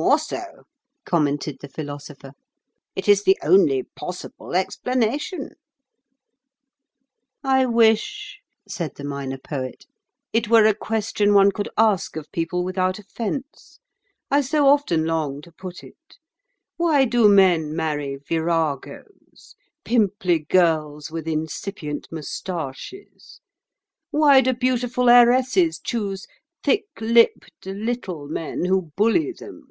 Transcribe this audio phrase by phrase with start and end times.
[0.00, 0.62] "More so,"
[1.04, 2.32] commented the Philosopher.
[2.96, 5.50] "It is the only possible explanation."
[7.44, 9.84] "I wish," said the Minor Poet,
[10.32, 13.80] "it were a question one could ask of people without offence;
[14.30, 16.16] I so often long to put it.
[16.78, 23.42] Why do men marry viragoes, pimply girls with incipient moustaches?
[24.10, 26.26] Why do beautiful heiresses choose
[26.64, 29.68] thick lipped, little men who bully them?